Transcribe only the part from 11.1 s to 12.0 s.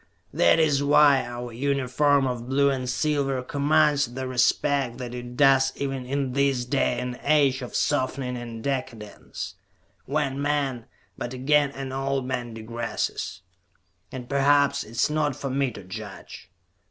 but again an